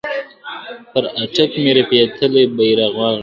پر 0.91 1.03
اټک 1.23 1.51
مي 1.63 1.71
رپېدلی 1.77 2.43
بیرغ 2.55 2.89
غواړم. 2.95 3.19